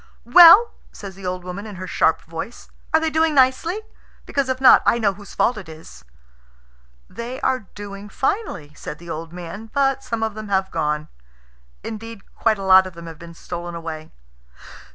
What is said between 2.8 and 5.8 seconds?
"are they doing nicely? Because if not, I know whose fault it